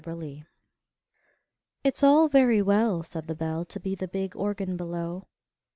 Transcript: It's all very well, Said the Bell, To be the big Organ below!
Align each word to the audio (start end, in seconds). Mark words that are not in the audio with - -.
It's 1.83 2.01
all 2.01 2.27
very 2.27 2.59
well, 2.59 3.03
Said 3.03 3.27
the 3.27 3.35
Bell, 3.35 3.63
To 3.65 3.79
be 3.79 3.93
the 3.93 4.07
big 4.07 4.35
Organ 4.35 4.75
below! 4.75 5.27